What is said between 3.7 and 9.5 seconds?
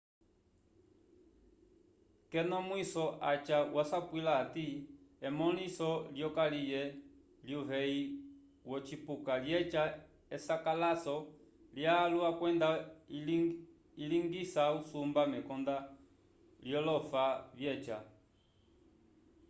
wasapwila hati emõliso lyokaliye lyuveyi wocipuka